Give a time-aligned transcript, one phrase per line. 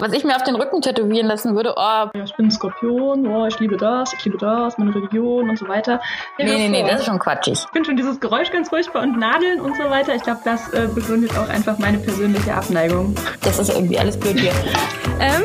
[0.00, 2.08] Was ich mir auf den Rücken tätowieren lassen würde, oh.
[2.14, 5.58] Ja, ich bin ein Skorpion, oh, ich liebe das, ich liebe das, meine Religion und
[5.58, 6.00] so weiter.
[6.38, 7.54] Ja, nee, nee, nee, das ist schon quatschig.
[7.54, 10.14] Ich finde schon dieses Geräusch ganz furchtbar und Nadeln und so weiter.
[10.14, 13.12] Ich glaube, das äh, begründet auch einfach meine persönliche Abneigung.
[13.42, 14.52] Das ist irgendwie alles blöd hier.
[15.20, 15.42] ähm,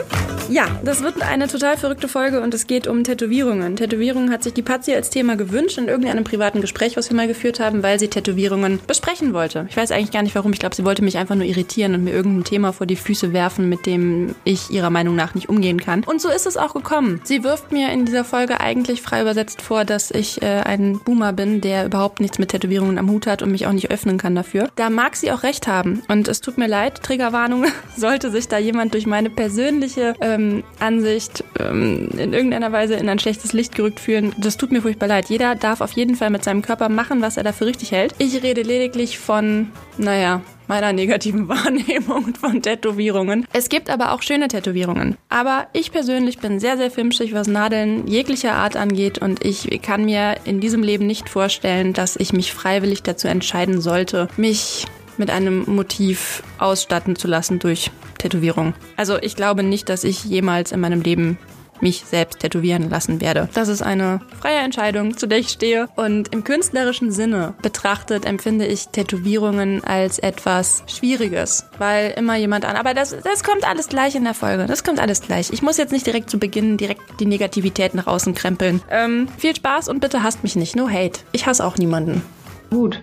[0.49, 3.75] ja, das wird eine total verrückte Folge und es geht um Tätowierungen.
[3.75, 7.27] Tätowierungen hat sich die Patsy als Thema gewünscht in irgendeinem privaten Gespräch, was wir mal
[7.27, 9.65] geführt haben, weil sie Tätowierungen besprechen wollte.
[9.69, 10.53] Ich weiß eigentlich gar nicht warum.
[10.53, 13.33] Ich glaube, sie wollte mich einfach nur irritieren und mir irgendein Thema vor die Füße
[13.33, 16.03] werfen, mit dem ich ihrer Meinung nach nicht umgehen kann.
[16.03, 17.21] Und so ist es auch gekommen.
[17.23, 21.33] Sie wirft mir in dieser Folge eigentlich frei übersetzt vor, dass ich äh, ein Boomer
[21.33, 24.35] bin, der überhaupt nichts mit Tätowierungen am Hut hat und mich auch nicht öffnen kann
[24.35, 24.69] dafür.
[24.75, 26.03] Da mag sie auch recht haben.
[26.07, 27.65] Und es tut mir leid, Triggerwarnung,
[27.97, 33.19] sollte sich da jemand durch meine persönliche ähm, Ansicht ähm, in irgendeiner Weise in ein
[33.19, 34.33] schlechtes Licht gerückt fühlen.
[34.37, 35.29] Das tut mir furchtbar leid.
[35.29, 38.15] Jeder darf auf jeden Fall mit seinem Körper machen, was er dafür richtig hält.
[38.17, 43.45] Ich rede lediglich von, naja, meiner negativen Wahrnehmung von Tätowierungen.
[43.53, 45.17] Es gibt aber auch schöne Tätowierungen.
[45.29, 50.05] Aber ich persönlich bin sehr, sehr filmschig, was Nadeln jeglicher Art angeht und ich kann
[50.05, 54.85] mir in diesem Leben nicht vorstellen, dass ich mich freiwillig dazu entscheiden sollte, mich
[55.17, 58.73] mit einem Motiv ausstatten zu lassen durch Tätowierung.
[58.97, 61.37] Also ich glaube nicht, dass ich jemals in meinem Leben
[61.81, 63.49] mich selbst tätowieren lassen werde.
[63.53, 65.87] Das ist eine freie Entscheidung, zu der ich stehe.
[65.95, 72.75] Und im künstlerischen Sinne betrachtet empfinde ich Tätowierungen als etwas Schwieriges, weil immer jemand an.
[72.75, 74.65] Aber das, das kommt alles gleich in der Folge.
[74.65, 75.51] Das kommt alles gleich.
[75.51, 78.81] Ich muss jetzt nicht direkt zu Beginn direkt die Negativität nach außen krempeln.
[78.89, 80.75] Ähm, viel Spaß und bitte hasst mich nicht.
[80.75, 81.19] No hate.
[81.31, 82.21] Ich hasse auch niemanden.
[82.69, 83.01] Gut.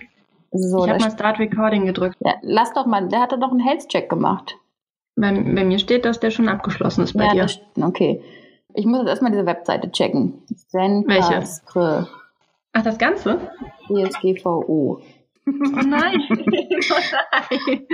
[0.51, 2.17] So, ich habe mal Start Recording gedrückt.
[2.19, 4.57] Ja, lass doch mal, der hatte doch einen Health-Check gemacht.
[5.15, 7.41] Bei, bei, mir steht, dass der schon abgeschlossen ist bei ja, dir.
[7.43, 8.21] Das, okay.
[8.73, 10.43] Ich muss jetzt erstmal diese Webseite checken.
[11.07, 11.43] Welche?
[12.73, 13.51] Ach, das Ganze?
[13.87, 14.63] DSGVO.
[14.63, 15.01] Oh
[15.47, 16.21] nein.
[16.29, 17.87] oh nein.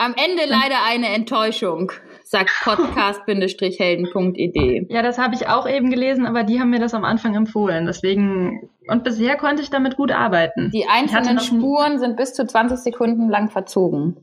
[0.00, 1.90] Am Ende leider eine Enttäuschung,
[2.22, 4.86] sagt podcast-helden.id.
[4.90, 7.86] Ja, das habe ich auch eben gelesen, aber die haben mir das am Anfang empfohlen.
[7.86, 10.70] Deswegen, und bisher konnte ich damit gut arbeiten.
[10.72, 14.18] Die einzelnen Spuren sind bis zu 20 Sekunden lang verzogen.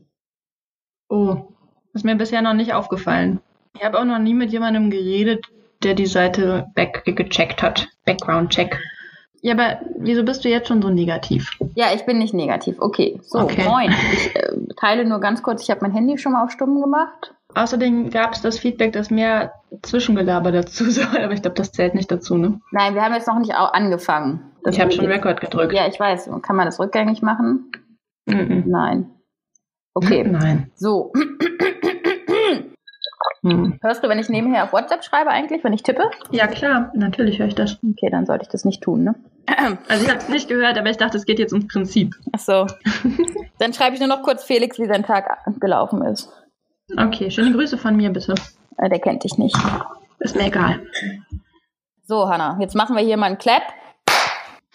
[1.10, 1.48] Oh,
[1.92, 3.40] ist mir bisher noch nicht aufgefallen.
[3.76, 5.44] Ich habe auch noch nie mit jemandem geredet,
[5.82, 7.88] der die Seite back gecheckt hat.
[8.04, 8.78] Background Check.
[9.42, 11.50] Ja, aber wieso bist du jetzt schon so negativ?
[11.74, 12.76] Ja, ich bin nicht negativ.
[12.80, 13.64] Okay, so, okay.
[13.64, 13.94] moin.
[14.12, 17.34] Ich äh, teile nur ganz kurz, ich habe mein Handy schon mal auf Stumm gemacht.
[17.54, 21.94] Außerdem gab es das Feedback, dass mehr Zwischengelaber dazu soll, aber ich glaube, das zählt
[21.94, 22.60] nicht dazu, ne?
[22.72, 24.52] Nein, wir haben jetzt noch nicht angefangen.
[24.68, 25.72] ich habe schon Rekord gedrückt.
[25.72, 26.28] Ja, ich weiß.
[26.42, 27.70] Kann man das rückgängig machen?
[28.26, 28.62] Mm -mm.
[28.66, 29.10] Nein.
[29.94, 30.24] Okay.
[30.28, 30.70] Nein.
[30.74, 31.12] So.
[33.46, 33.78] Hm.
[33.80, 36.10] Hörst du, wenn ich nebenher auf WhatsApp schreibe eigentlich, wenn ich tippe?
[36.32, 37.78] Ja, klar, natürlich höre ich das.
[37.88, 39.14] Okay, dann sollte ich das nicht tun, ne?
[39.88, 42.14] Also ich habe es nicht gehört, aber ich dachte, es geht jetzt ums Prinzip.
[42.32, 42.66] Ach so.
[43.58, 46.32] dann schreibe ich nur noch kurz Felix, wie sein Tag gelaufen ist.
[46.96, 48.34] Okay, schöne Grüße von mir bitte.
[48.78, 49.56] Äh, der kennt dich nicht.
[50.18, 50.80] Ist mir egal.
[52.04, 53.62] So, Hanna, jetzt machen wir hier mal einen Clap.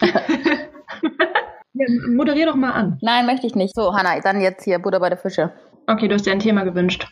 [0.00, 2.98] ja, moderier doch mal an.
[3.02, 3.74] Nein, möchte ich nicht.
[3.74, 5.52] So, Hanna, dann jetzt hier Butter bei der Fische.
[5.86, 7.06] Okay, du hast dir ein Thema gewünscht.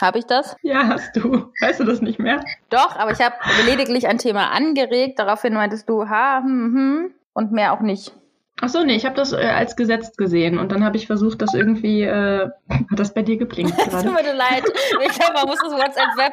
[0.00, 0.56] Habe ich das?
[0.62, 1.50] Ja, hast du.
[1.60, 2.40] Weißt du das nicht mehr?
[2.70, 3.34] Doch, aber ich habe
[3.66, 5.18] lediglich ein Thema angeregt.
[5.18, 8.12] Daraufhin meintest du, ha, hm, hm, und mehr auch nicht.
[8.60, 11.40] Ach so, nee, ich habe das äh, als gesetzt gesehen und dann habe ich versucht,
[11.42, 14.08] das irgendwie, äh, hat das bei dir geblinkt gerade?
[14.08, 14.64] Tut mir leid,
[15.04, 16.32] ich glaube, man muss das WhatsApp-Web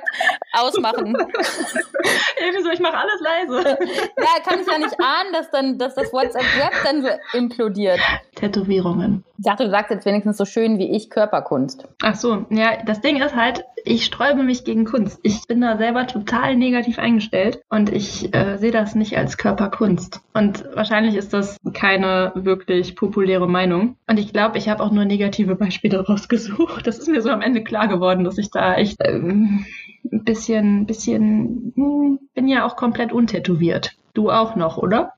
[0.53, 1.16] ausmachen.
[2.38, 3.78] Ey, wieso, ich mache alles leise.
[4.18, 8.00] ja, kann ich ja nicht ahnen, dass, dann, dass das WhatsApp-Web dann so implodiert.
[8.34, 9.24] Tätowierungen.
[9.38, 11.88] Ich dachte, du sagst jetzt wenigstens so schön wie ich Körperkunst.
[12.01, 15.19] Ach so, ja, das Ding ist halt, ich sträube mich gegen Kunst.
[15.23, 20.22] Ich bin da selber total negativ eingestellt und ich äh, sehe das nicht als Körperkunst.
[20.34, 23.97] Und wahrscheinlich ist das keine wirklich populäre Meinung.
[24.07, 26.88] Und ich glaube, ich habe auch nur negative Beispiele rausgesucht.
[26.88, 29.66] Das ist mir so am Ende klar geworden, dass ich da echt ähm,
[30.12, 33.97] ein bisschen, bisschen, hm, bin ja auch komplett untätowiert.
[34.13, 35.13] Du auch noch, oder?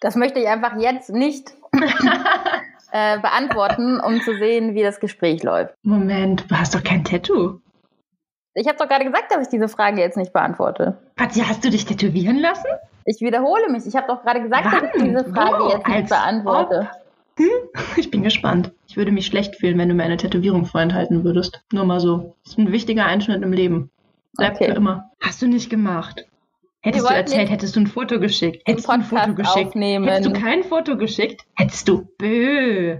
[0.00, 1.54] Das möchte ich einfach jetzt nicht
[2.94, 5.74] äh, beantworten, um zu sehen, wie das Gespräch läuft.
[5.82, 7.58] Moment, du hast doch kein Tattoo.
[8.54, 10.96] Ich habe doch gerade gesagt, dass ich diese Frage jetzt nicht beantworte.
[11.16, 12.68] Patja, hast du dich tätowieren lassen?
[13.04, 13.84] Ich wiederhole mich.
[13.84, 14.80] Ich habe doch gerade gesagt, Wann?
[14.80, 15.70] dass ich diese Frage Wo?
[15.70, 16.88] jetzt nicht beantworte.
[17.36, 17.48] Hm?
[17.96, 18.70] Ich bin gespannt.
[18.86, 21.64] Ich würde mich schlecht fühlen, wenn du mir eine Tätowierung vorenthalten würdest.
[21.72, 22.36] Nur mal so.
[22.44, 23.90] Das ist ein wichtiger Einschnitt im Leben.
[24.36, 24.70] Bleibt okay.
[24.70, 25.10] für immer.
[25.20, 26.26] Hast du nicht gemacht.
[26.84, 28.62] Hättest du erzählt, hättest du ein Foto geschickt.
[28.66, 29.68] Hättest du ein Foto geschickt.
[29.68, 30.06] Aufnehmen.
[30.06, 32.06] Hättest du kein Foto geschickt, hättest du.
[32.18, 32.98] Bö.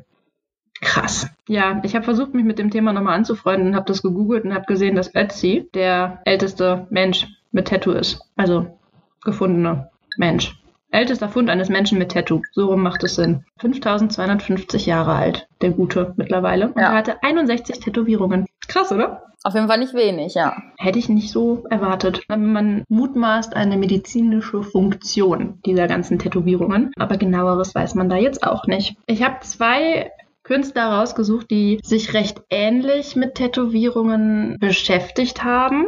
[0.80, 1.28] Krass.
[1.48, 4.54] Ja, ich habe versucht, mich mit dem Thema nochmal anzufreunden und habe das gegoogelt und
[4.54, 8.22] habe gesehen, dass Ötzi der älteste Mensch mit Tattoo ist.
[8.36, 8.78] Also
[9.22, 10.56] gefundener Mensch.
[10.94, 12.40] Ältester Fund eines Menschen mit Tattoo.
[12.52, 13.44] So rum macht es Sinn.
[13.58, 16.68] 5250 Jahre alt, der Gute mittlerweile.
[16.68, 16.90] Und Ja.
[16.90, 18.46] er hatte 61 Tätowierungen.
[18.68, 19.22] Krass, oder?
[19.46, 20.56] Auf jeden Fall nicht wenig, ja.
[20.78, 22.22] Hätte ich nicht so erwartet.
[22.28, 26.92] Man mutmaßt eine medizinische Funktion dieser ganzen Tätowierungen.
[26.98, 28.96] Aber genaueres weiß man da jetzt auch nicht.
[29.06, 30.10] Ich habe zwei
[30.44, 35.86] Künstler rausgesucht, die sich recht ähnlich mit Tätowierungen beschäftigt haben.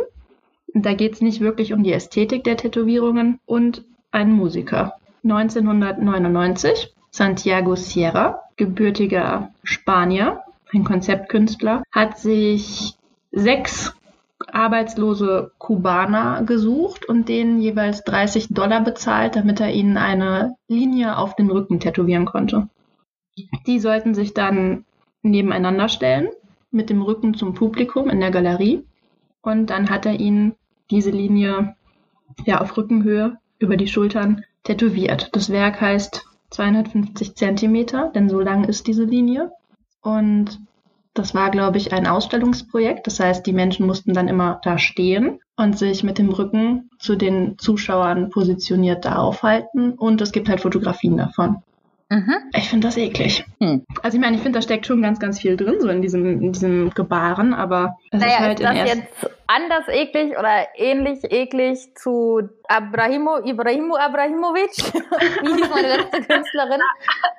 [0.75, 3.39] Da geht es nicht wirklich um die Ästhetik der Tätowierungen.
[3.47, 4.95] Und ein Musiker.
[5.25, 10.43] 1999, Santiago Sierra, gebürtiger Spanier,
[10.73, 12.95] ein Konzeptkünstler, hat sich
[13.33, 13.95] sechs
[14.53, 21.35] arbeitslose Kubaner gesucht und denen jeweils 30 Dollar bezahlt, damit er ihnen eine Linie auf
[21.37, 22.69] den Rücken tätowieren konnte.
[23.67, 24.85] Die sollten sich dann
[25.23, 26.29] nebeneinander stellen,
[26.71, 28.85] mit dem Rücken zum Publikum in der Galerie.
[29.43, 30.55] Und dann hat er ihnen
[30.91, 31.75] diese Linie
[32.45, 35.31] ja, auf Rückenhöhe über die Schultern tätowiert.
[35.33, 39.53] Das Werk heißt 250 Zentimeter, denn so lang ist diese Linie.
[40.03, 40.61] Und
[41.15, 43.07] das war, glaube ich, ein Ausstellungsprojekt.
[43.07, 47.17] Das heißt, die Menschen mussten dann immer da stehen und sich mit dem Rücken zu
[47.17, 49.93] den Zuschauern positioniert da aufhalten.
[49.93, 51.57] Und es gibt halt Fotografien davon.
[52.09, 52.35] Mhm.
[52.55, 53.45] Ich finde das eklig.
[53.61, 53.85] Hm.
[54.03, 56.41] Also ich meine, ich finde, da steckt schon ganz, ganz viel drin, so in diesem,
[56.41, 61.21] in diesem Gebaren, aber es Naja, ist halt ist das jetzt anders eklig oder ähnlich
[61.31, 64.77] eklig zu Abrahimo, Ibrahimo Abrahimovic?
[65.43, 66.81] Wie hieß meine letzte Künstlerin?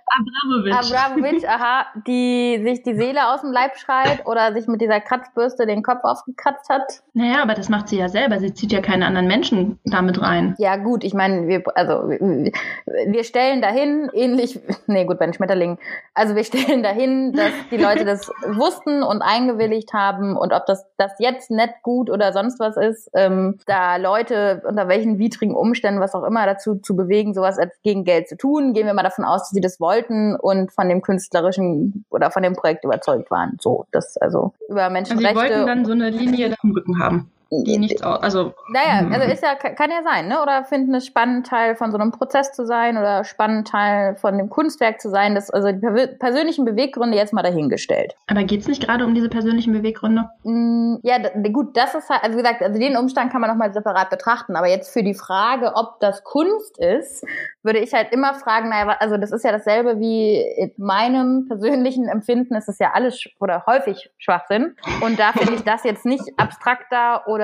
[0.07, 0.73] Abramovic.
[0.73, 5.65] Abramovic, aha, die sich die Seele aus dem Leib schreit oder sich mit dieser Kratzbürste
[5.65, 6.83] den Kopf aufgekratzt hat.
[7.13, 8.39] Naja, aber das macht sie ja selber.
[8.39, 10.55] Sie zieht ja keine anderen Menschen damit rein.
[10.59, 15.77] Ja, gut, ich meine, wir, also, wir- stellen dahin, ähnlich, nee, gut, bei den Schmetterlingen,
[16.13, 20.85] also wir stellen dahin, dass die Leute das wussten und eingewilligt haben und ob das,
[20.97, 25.99] das jetzt nett, gut oder sonst was ist, ähm, da Leute unter welchen widrigen Umständen,
[25.99, 29.25] was auch immer, dazu zu bewegen, sowas gegen Geld zu tun, gehen wir mal davon
[29.25, 33.57] aus, dass sie das wollten und von dem künstlerischen oder von dem Projekt überzeugt waren.
[33.59, 35.35] So, das, also, über Also sie Menschenrechte.
[35.35, 39.43] wollten dann so eine Linie am Rücken haben, die nichts aus, also Naja, also ist
[39.43, 40.41] ja, kann ja sein, ne?
[40.41, 44.37] Oder finden es spannend, Teil von so einem Prozess zu sein oder spannend, Teil von
[44.37, 45.35] dem Kunstwerk zu sein.
[45.35, 48.15] Das, also die per persönlichen Beweggründe jetzt mal dahingestellt.
[48.27, 50.29] Aber geht es nicht gerade um diese persönlichen Beweggründe?
[50.43, 51.17] Mm, Ja,
[51.51, 54.55] gut, das ist halt, also wie gesagt, also den Umstand kann man nochmal separat betrachten.
[54.55, 57.25] Aber jetzt für die Frage, ob das Kunst ist,
[57.63, 62.07] würde ich halt immer fragen, naja, also das ist ja dasselbe wie in meinem persönlichen
[62.07, 64.75] Empfinden, ist es ja alles oder häufig Schwachsinn.
[65.01, 67.36] Und da finde ich das jetzt nicht abstrakter oder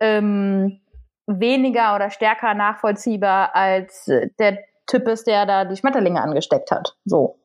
[0.00, 0.80] ähm,
[1.26, 6.96] weniger oder stärker nachvollziehbar als äh, der Typ ist, der da die Schmetterlinge angesteckt hat.
[7.04, 7.38] So.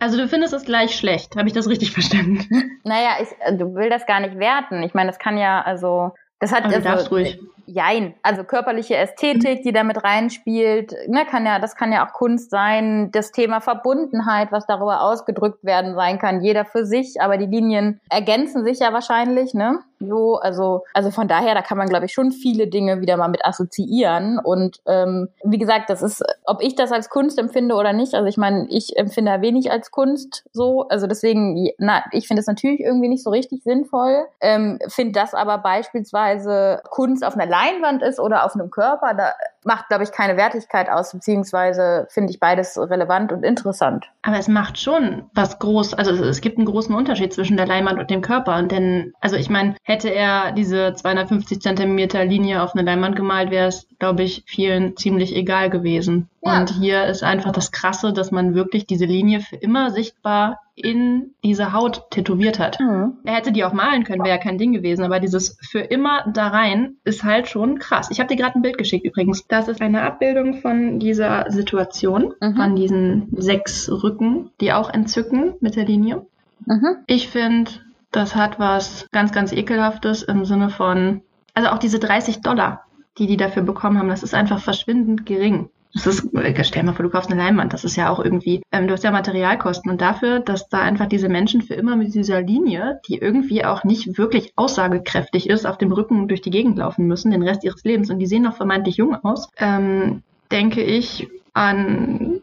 [0.00, 2.46] Also du findest es gleich schlecht, habe ich das richtig verstanden?
[2.86, 4.82] Naja, ich äh, du will das gar nicht werten.
[4.82, 7.40] Ich meine, das kann ja, also, das hat also, darfst ruhig.
[7.64, 12.50] Jein, also körperliche Ästhetik, die damit reinspielt, ne, kann ja, das kann ja auch Kunst
[12.50, 17.46] sein, das Thema Verbundenheit, was darüber ausgedrückt werden sein kann, jeder für sich, aber die
[17.46, 19.78] Linien ergänzen sich ja wahrscheinlich, ne?
[20.06, 23.28] So, also, also von daher, da kann man, glaube ich, schon viele Dinge wieder mal
[23.28, 24.38] mit assoziieren.
[24.38, 28.26] Und ähm, wie gesagt, das ist, ob ich das als Kunst empfinde oder nicht, also
[28.26, 30.86] ich meine, ich empfinde da wenig als Kunst so.
[30.88, 34.26] Also deswegen, na, ich finde es natürlich irgendwie nicht so richtig sinnvoll.
[34.40, 39.32] Ähm, finde das aber beispielsweise Kunst auf einer Leinwand ist oder auf einem Körper, da
[39.64, 44.06] macht, glaube ich, keine Wertigkeit aus, beziehungsweise finde ich beides relevant und interessant.
[44.22, 47.66] Aber es macht schon was groß, also es, es gibt einen großen Unterschied zwischen der
[47.66, 48.62] Leinwand und dem Körper.
[48.62, 53.68] Denn, also ich meine, hätte er diese 250 Zentimeter Linie auf eine Leinwand gemalt, wäre
[53.68, 56.28] es, glaube ich, vielen ziemlich egal gewesen.
[56.42, 56.58] Ja.
[56.58, 61.34] Und hier ist einfach das Krasse, dass man wirklich diese Linie für immer sichtbar in
[61.44, 62.78] diese Haut tätowiert hat.
[63.24, 66.24] Er hätte die auch malen können, wäre ja kein Ding gewesen, aber dieses für immer
[66.32, 68.08] da rein ist halt schon krass.
[68.10, 69.46] Ich habe dir gerade ein Bild geschickt übrigens.
[69.46, 72.56] Das ist eine Abbildung von dieser Situation, Mhm.
[72.56, 76.26] von diesen sechs Rücken, die auch entzücken mit der Linie.
[76.66, 76.96] Mhm.
[77.06, 77.70] Ich finde,
[78.10, 81.22] das hat was ganz, ganz ekelhaftes im Sinne von,
[81.54, 82.84] also auch diese 30 Dollar,
[83.18, 85.68] die die dafür bekommen haben, das ist einfach verschwindend gering.
[85.94, 88.62] Das ist, äh, stell mal vor, du kaufst eine Leinwand, das ist ja auch irgendwie,
[88.72, 89.90] ähm, du hast ja Materialkosten.
[89.90, 93.84] Und dafür, dass da einfach diese Menschen für immer mit dieser Linie, die irgendwie auch
[93.84, 97.84] nicht wirklich aussagekräftig ist, auf dem Rücken durch die Gegend laufen müssen, den Rest ihres
[97.84, 102.40] Lebens und die sehen noch vermeintlich jung aus, ähm, denke ich an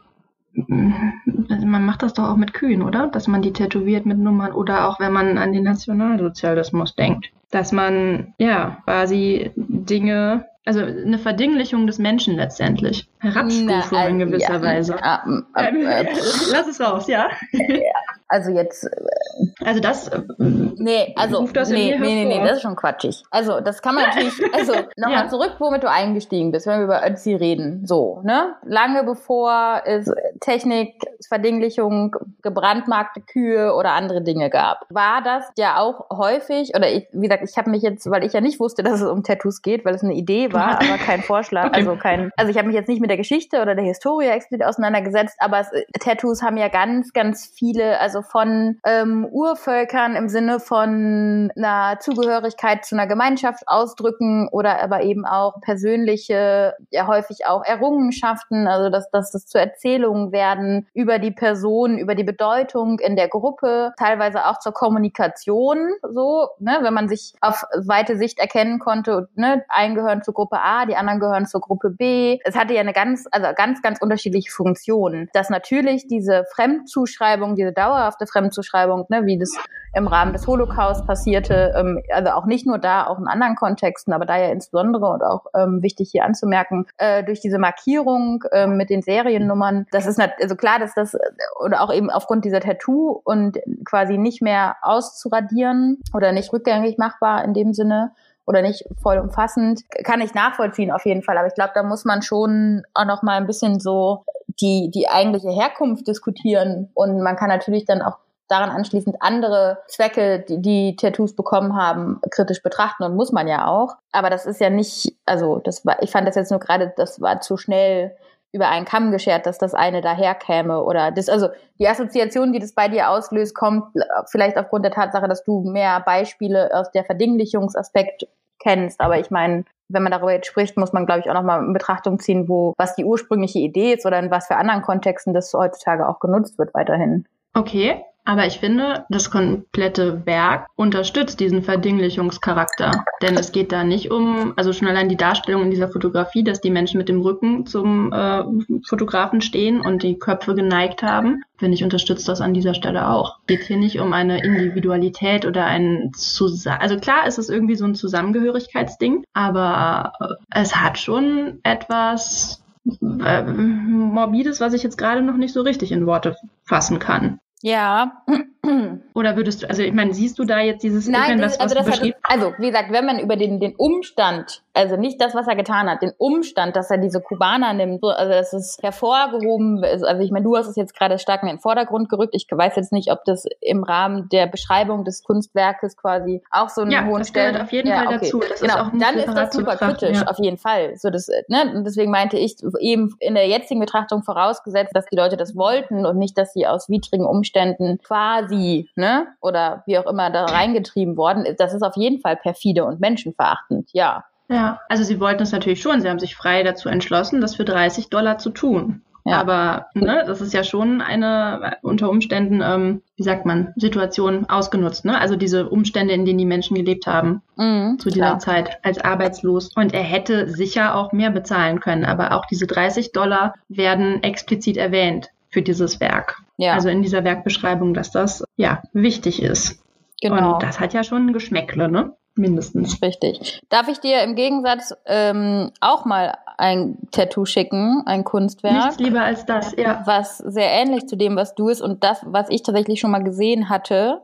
[1.50, 3.08] also man macht das doch auch mit Kühen, oder?
[3.08, 7.32] Dass man die tätowiert mit Nummern oder auch wenn man an den Nationalsozialismus denkt.
[7.52, 13.10] Dass man, ja, quasi Dinge, also eine Verdinglichung des Menschen letztendlich.
[13.20, 14.96] Herabstufung Na, in äh, gewisser ja, Weise.
[15.02, 16.06] ja, ähm, Ähm, äh,
[16.52, 17.30] lass es raus, ja.
[18.32, 20.08] Also jetzt, äh, Also das.
[20.08, 23.24] Äh, nee, also das nee, nee, nee, nee, das ist schon quatschig.
[23.30, 24.32] Also das kann man natürlich.
[24.54, 25.28] Also nochmal ja.
[25.28, 27.86] zurück, womit du eingestiegen bist, wenn wir über Ötzi reden.
[27.86, 28.56] So, ne?
[28.64, 30.10] Lange bevor es
[30.40, 36.74] Technik, Verdinglichung, gebrandmarkte Kühe oder andere Dinge gab, war das ja auch häufig.
[36.76, 39.10] Oder ich, wie gesagt, ich habe mich jetzt, weil ich ja nicht wusste, dass es
[39.10, 41.68] um Tattoos geht, weil es eine Idee war, aber kein Vorschlag.
[41.68, 41.80] Okay.
[41.80, 42.32] Also kein.
[42.38, 45.60] Also ich habe mich jetzt nicht mit der Geschichte oder der Historie explizit auseinandergesetzt, aber
[45.60, 45.70] es,
[46.00, 52.86] Tattoos haben ja ganz, ganz viele, also von ähm, Urvölkern im Sinne von einer Zugehörigkeit
[52.86, 59.10] zu einer Gemeinschaft ausdrücken oder aber eben auch persönliche, ja häufig auch Errungenschaften, also dass,
[59.12, 64.46] dass das zu Erzählungen werden über die Person, über die Bedeutung in der Gruppe, teilweise
[64.46, 69.96] auch zur Kommunikation, so, ne, wenn man sich auf weite Sicht erkennen konnte, ne, einen
[69.96, 72.40] gehören zur Gruppe A, die anderen gehören zur Gruppe B.
[72.44, 75.30] Es hatte ja eine ganz, also ganz, ganz unterschiedliche Funktionen.
[75.34, 77.72] Dass natürlich diese Fremdzuschreibung, diese
[78.12, 79.52] dauerhafte Fremdzuschreibung, ne, wie das
[79.94, 84.14] im Rahmen des Holocaust passierte, ähm, also auch nicht nur da, auch in anderen Kontexten,
[84.14, 88.68] aber da ja insbesondere und auch ähm, wichtig hier anzumerken, äh, durch diese Markierung äh,
[88.68, 91.18] mit den Seriennummern, das ist also klar, dass das
[91.64, 97.44] oder auch eben aufgrund dieser Tattoo und quasi nicht mehr auszuradieren oder nicht rückgängig machbar
[97.44, 98.12] in dem Sinne
[98.46, 101.38] oder nicht vollumfassend, kann ich nachvollziehen auf jeden Fall.
[101.38, 104.26] Aber ich glaube, da muss man schon auch noch mal ein bisschen so
[104.60, 106.90] die, die eigentliche Herkunft diskutieren.
[106.94, 108.18] Und man kann natürlich dann auch
[108.52, 113.68] daran anschließend andere Zwecke, die, die Tattoos bekommen haben, kritisch betrachten und muss man ja
[113.68, 113.96] auch.
[114.12, 117.22] Aber das ist ja nicht, also das war, ich fand das jetzt nur gerade, das
[117.22, 118.16] war zu schnell
[118.52, 121.48] über einen Kamm geschert, dass das eine daherkäme oder das, also
[121.80, 123.86] die Assoziation, die das bei dir auslöst, kommt
[124.30, 128.28] vielleicht aufgrund der Tatsache, dass du mehr Beispiele aus der Verdinglichungsaspekt
[128.60, 129.00] kennst.
[129.00, 131.74] Aber ich meine, wenn man darüber jetzt spricht, muss man, glaube ich, auch nochmal in
[131.74, 135.54] Betrachtung ziehen, wo, was die ursprüngliche Idee ist oder in was für anderen Kontexten das
[135.54, 137.26] heutzutage auch genutzt wird weiterhin.
[137.54, 143.04] Okay, aber ich finde, das komplette Werk unterstützt diesen Verdinglichungscharakter.
[143.22, 146.62] Denn es geht da nicht um, also schon allein die Darstellung in dieser Fotografie, dass
[146.62, 148.44] die Menschen mit dem Rücken zum äh,
[148.88, 151.44] Fotografen stehen und die Köpfe geneigt haben.
[151.58, 153.38] Finde ich, unterstützt das an dieser Stelle auch.
[153.48, 156.80] Geht hier nicht um eine Individualität oder ein Zusammen...
[156.82, 162.64] Also klar ist es irgendwie so ein Zusammengehörigkeitsding, aber äh, es hat schon etwas
[163.02, 167.40] äh, Morbides, was ich jetzt gerade noch nicht so richtig in Worte fassen kann.
[167.64, 168.24] Ja.
[169.16, 171.76] Oder würdest du, also ich meine, siehst du da jetzt dieses Nein, Bild, was, also
[171.76, 175.34] was das hat, also wie gesagt, wenn man über den, den Umstand, also nicht das,
[175.34, 179.84] was er getan hat, den Umstand, dass er diese Kubaner nimmt, also das ist hervorgehoben,
[179.84, 182.36] also ich meine, du hast es jetzt gerade stark in den Vordergrund gerückt.
[182.36, 186.82] Ich weiß jetzt nicht, ob das im Rahmen der Beschreibung des Kunstwerkes quasi auch so
[186.82, 188.20] einen ja, hohen das gehört auf jeden ja, Fall okay.
[188.22, 188.40] dazu.
[188.48, 190.28] Das genau, ist dann ist das super kritisch, ja.
[190.28, 190.96] auf jeden Fall.
[190.98, 195.16] So das, ne, und deswegen meinte ich eben in der jetzigen Betrachtung vorausgesetzt, dass die
[195.16, 198.51] Leute das wollten und nicht, dass sie aus widrigen Umständen quasi
[198.96, 202.86] ne, oder wie auch immer da reingetrieben worden ist, das ist auf jeden Fall perfide
[202.86, 204.24] und menschenverachtend, ja.
[204.50, 206.02] Ja, also sie wollten es natürlich schon.
[206.02, 209.02] Sie haben sich frei dazu entschlossen, das für 30 Dollar zu tun.
[209.24, 209.40] Ja.
[209.40, 215.06] Aber ne, das ist ja schon eine unter Umständen, ähm, wie sagt man, Situation ausgenutzt.
[215.06, 215.20] Ne?
[215.20, 218.40] Also diese Umstände, in denen die Menschen gelebt haben mhm, zu dieser klar.
[218.40, 219.70] Zeit als arbeitslos.
[219.76, 222.04] Und er hätte sicher auch mehr bezahlen können.
[222.04, 226.38] Aber auch diese 30 Dollar werden explizit erwähnt für dieses Werk.
[226.62, 226.74] Ja.
[226.76, 229.84] Also in dieser Werkbeschreibung, dass das ja wichtig ist.
[230.22, 230.54] Genau.
[230.54, 232.14] Und das hat ja schon ein Geschmäckle, ne?
[232.36, 233.02] Mindestens.
[233.02, 233.62] Richtig.
[233.70, 238.74] Darf ich dir im Gegensatz ähm, auch mal ein Tattoo schicken, ein Kunstwerk?
[238.76, 240.04] Nichts lieber als das, ja.
[240.06, 243.24] Was sehr ähnlich zu dem, was du ist und das, was ich tatsächlich schon mal
[243.24, 244.22] gesehen hatte,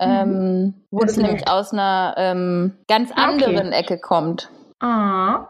[0.00, 0.74] ähm, mhm.
[0.90, 3.78] wo es nämlich aus einer ähm, ganz anderen okay.
[3.78, 4.50] Ecke kommt.
[4.80, 5.46] Ah.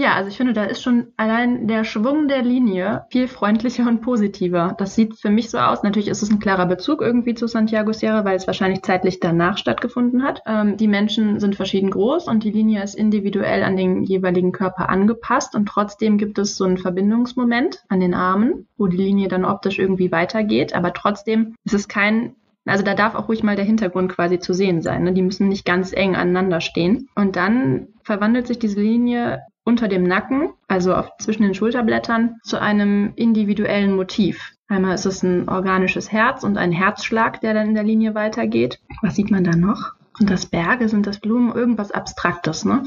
[0.00, 4.00] Ja, also ich finde, da ist schon allein der Schwung der Linie viel freundlicher und
[4.00, 4.74] positiver.
[4.78, 5.82] Das sieht für mich so aus.
[5.82, 9.58] Natürlich ist es ein klarer Bezug irgendwie zu Santiago Sierra, weil es wahrscheinlich zeitlich danach
[9.58, 10.40] stattgefunden hat.
[10.46, 14.88] Ähm, die Menschen sind verschieden groß und die Linie ist individuell an den jeweiligen Körper
[14.88, 19.44] angepasst und trotzdem gibt es so einen Verbindungsmoment an den Armen, wo die Linie dann
[19.44, 20.74] optisch irgendwie weitergeht.
[20.74, 24.54] Aber trotzdem ist es kein also da darf auch ruhig mal der Hintergrund quasi zu
[24.54, 25.04] sehen sein.
[25.04, 25.12] Ne?
[25.12, 27.08] Die müssen nicht ganz eng aneinander stehen.
[27.14, 32.60] Und dann verwandelt sich diese Linie unter dem Nacken, also auf, zwischen den Schulterblättern, zu
[32.60, 34.52] einem individuellen Motiv.
[34.68, 38.80] Einmal ist es ein organisches Herz und ein Herzschlag, der dann in der Linie weitergeht.
[39.02, 39.92] Was sieht man da noch?
[40.16, 40.88] Sind das Berge?
[40.88, 41.52] Sind das Blumen?
[41.54, 42.84] Irgendwas Abstraktes, ne?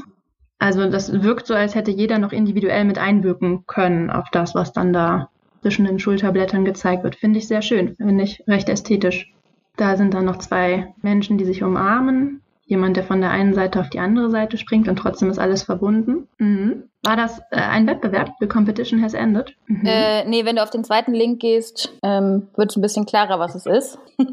[0.58, 4.72] Also das wirkt so, als hätte jeder noch individuell mit einwirken können auf das, was
[4.72, 5.28] dann da
[5.60, 7.16] zwischen den Schulterblättern gezeigt wird.
[7.16, 9.32] Finde ich sehr schön, finde ich recht ästhetisch.
[9.76, 13.80] Da sind dann noch zwei Menschen, die sich umarmen jemand, der von der einen Seite
[13.80, 16.28] auf die andere Seite springt und trotzdem ist alles verbunden.
[16.38, 16.84] Mhm.
[17.04, 18.30] War das äh, ein Wettbewerb?
[18.40, 19.54] The competition has ended?
[19.66, 19.84] Mhm.
[19.84, 23.38] Äh, nee, wenn du auf den zweiten Link gehst, ähm, wird es ein bisschen klarer,
[23.38, 23.98] was es ist.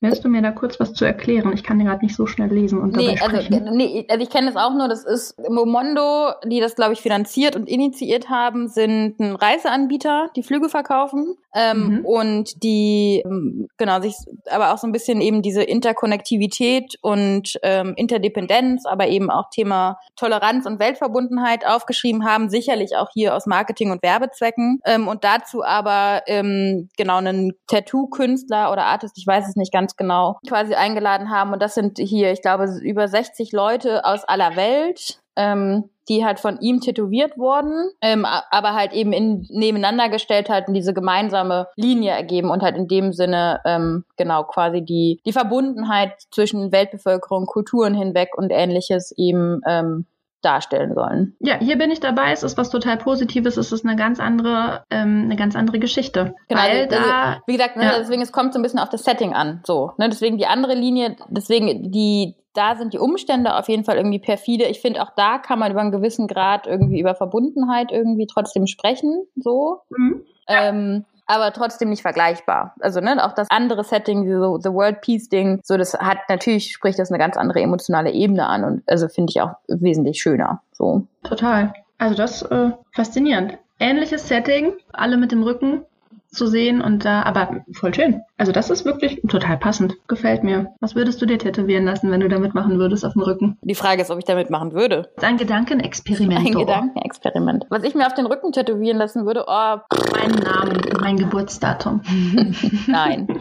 [0.00, 1.52] Willst du mir da kurz was zu erklären?
[1.52, 3.70] Ich kann dir gerade nicht so schnell lesen und nee, dabei also, sprechen.
[3.76, 7.54] nee, also ich kenne das auch nur, das ist Momondo, die das, glaube ich, finanziert
[7.54, 12.04] und initiiert haben, sind ein Reiseanbieter, die Flüge verkaufen ähm, Mhm.
[12.04, 14.14] und die, ähm, genau, sich
[14.50, 19.98] aber auch so ein bisschen eben diese Interkonnektivität und ähm, Interdependenz, aber eben auch Thema
[20.16, 24.80] Toleranz und Weltverbundenheit aufgeschrieben haben, sicherlich auch hier aus Marketing- und Werbezwecken.
[24.84, 29.96] Ähm, und dazu aber ähm, genau einen Tattoo-Künstler oder Artist, ich weiß es nicht ganz
[29.96, 31.52] genau, quasi eingeladen haben.
[31.52, 36.40] Und das sind hier, ich glaube, über 60 Leute aus aller Welt, ähm, die halt
[36.40, 41.68] von ihm tätowiert wurden, ähm, aber halt eben in, nebeneinander gestellt halt und diese gemeinsame
[41.76, 47.46] Linie ergeben und halt in dem Sinne ähm, genau quasi die die Verbundenheit zwischen Weltbevölkerung,
[47.46, 50.06] Kulturen hinweg und ähnliches eben ähm,
[50.42, 51.36] darstellen sollen.
[51.40, 52.32] Ja, hier bin ich dabei.
[52.32, 53.56] Es ist was total Positives.
[53.56, 56.34] Es ist eine ganz andere, ähm, eine ganz andere Geschichte.
[56.48, 57.98] Weil also, da, wie gesagt, ne, ja.
[57.98, 60.74] deswegen es kommt so ein bisschen auf das Setting an, so, ne, deswegen die andere
[60.74, 64.64] Linie, deswegen die da sind die Umstände auf jeden Fall irgendwie perfide.
[64.64, 68.66] Ich finde auch da kann man über einen gewissen Grad irgendwie über Verbundenheit irgendwie trotzdem
[68.66, 69.80] sprechen, so.
[69.88, 70.22] Mhm.
[70.48, 72.74] Ähm, aber trotzdem nicht vergleichbar.
[72.80, 76.72] Also ne, auch das andere Setting, so The World Peace Ding, so das hat natürlich
[76.72, 80.62] spricht das eine ganz andere emotionale Ebene an und also finde ich auch wesentlich schöner.
[80.72, 81.06] So.
[81.22, 81.72] total.
[81.98, 83.58] Also das äh, faszinierend.
[83.78, 85.84] Ähnliches Setting, alle mit dem Rücken
[86.32, 88.22] zu sehen und da, aber voll schön.
[88.38, 89.94] Also das ist wirklich total passend.
[90.08, 90.74] Gefällt mir.
[90.80, 93.58] Was würdest du dir tätowieren lassen, wenn du da mitmachen würdest auf dem Rücken?
[93.62, 95.10] Die Frage ist, ob ich damit machen würde.
[95.20, 96.46] Ein Gedankenexperiment.
[96.46, 96.52] Ein.
[96.52, 97.66] Gedankenexperiment.
[97.68, 99.76] Was ich mir auf den Rücken tätowieren lassen würde, oh,
[100.12, 102.02] Meinen Namen und mein Geburtsdatum.
[102.86, 103.28] Nein.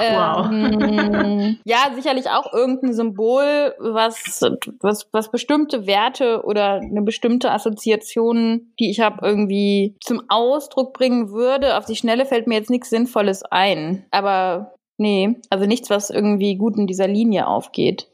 [0.00, 0.50] Wow.
[0.50, 4.40] Ähm, ja, sicherlich auch irgendein Symbol, was,
[4.80, 11.30] was, was bestimmte Werte oder eine bestimmte Assoziation, die ich habe, irgendwie zum Ausdruck bringen
[11.30, 11.76] würde.
[11.76, 14.06] Auf die Schnelle fällt mir jetzt nichts Sinnvolles ein.
[14.10, 18.06] Aber nee, also nichts, was irgendwie gut in dieser Linie aufgeht.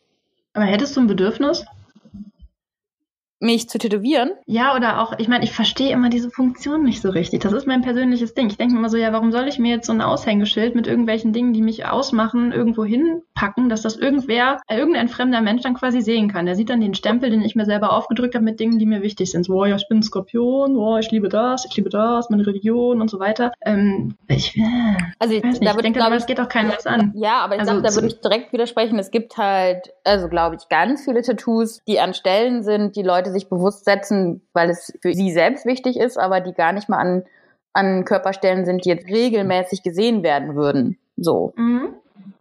[0.55, 1.65] Aber hättest du ein Bedürfnis?
[3.39, 4.31] Mich zu tätowieren?
[4.47, 7.43] Ja, oder auch, ich meine, ich verstehe immer diese Funktion nicht so richtig.
[7.43, 8.47] Das ist mein persönliches Ding.
[8.49, 10.87] Ich denke mir immer so, ja, warum soll ich mir jetzt so ein Aushängeschild mit
[10.87, 15.75] irgendwelchen Dingen, die mich ausmachen, irgendwo hinpacken, dass das irgendwer, äh, irgendein fremder Mensch dann
[15.75, 16.47] quasi sehen kann.
[16.47, 19.03] Der sieht dann den Stempel, den ich mir selber aufgedrückt habe mit Dingen, die mir
[19.03, 19.45] wichtig sind.
[19.45, 22.47] So, oh, ja, ich bin ein Skorpion, oh, ich liebe das, ich liebe das, meine
[22.47, 23.53] Religion und so weiter.
[23.65, 24.63] Ähm, ich, äh,
[25.19, 27.13] Also ich weiß nicht, ich denke, aber das geht auch keinem was an.
[27.15, 28.99] Ja, aber ich Also glaube, da würde ich direkt widersprechen.
[28.99, 33.26] Es gibt halt, also glaube ich, ganz viele Tattoos, die an Stellen sind, die Leute
[33.33, 36.99] sich bewusst setzen, weil es für sie selbst wichtig ist, aber die gar nicht mal
[36.99, 37.25] an,
[37.73, 40.99] an Körperstellen sind, die jetzt regelmäßig gesehen werden würden.
[41.17, 41.53] So.
[41.57, 41.95] Mhm.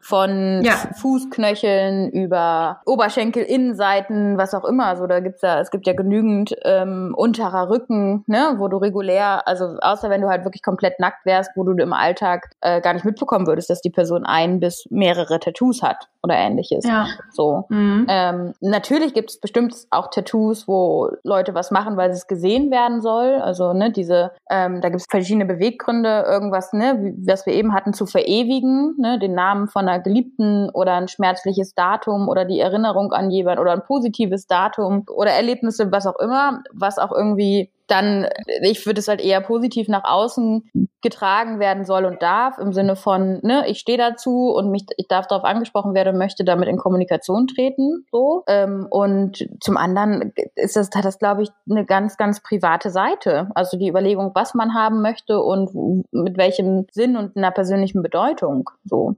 [0.07, 0.73] Von Ja.
[1.01, 4.95] Fußknöcheln über Oberschenkel, Innenseiten, was auch immer.
[4.97, 9.47] So, da gibt's ja, es gibt ja genügend ähm, unterer Rücken, ne, wo du regulär,
[9.47, 12.93] also außer wenn du halt wirklich komplett nackt wärst, wo du im Alltag äh, gar
[12.93, 16.85] nicht mitbekommen würdest, dass die Person ein bis mehrere Tattoos hat oder ähnliches.
[16.85, 17.07] Ja.
[17.31, 17.65] So.
[17.69, 18.05] Mhm.
[18.07, 23.01] Ähm, natürlich gibt es bestimmt auch Tattoos, wo Leute was machen, weil es gesehen werden
[23.01, 23.35] soll.
[23.35, 27.73] Also ne, diese, ähm, da gibt es verschiedene Beweggründe, irgendwas, ne, wie, was wir eben
[27.73, 32.59] hatten, zu verewigen, ne, den Namen von einer Geliebten oder ein schmerzliches Datum oder die
[32.59, 37.71] Erinnerung an jemanden oder ein positives Datum oder Erlebnisse, was auch immer, was auch irgendwie
[37.87, 38.27] dann,
[38.61, 40.69] ich würde es halt eher positiv nach außen
[41.01, 45.07] getragen werden soll und darf, im Sinne von, ne, ich stehe dazu und mich, ich
[45.07, 48.43] darf darauf angesprochen werden und möchte damit in Kommunikation treten, so.
[48.47, 53.49] Ähm, und zum anderen ist das, hat das, glaube ich, eine ganz, ganz private Seite.
[53.53, 55.69] Also die Überlegung, was man haben möchte und
[56.11, 59.15] mit welchem Sinn und einer persönlichen Bedeutung, so.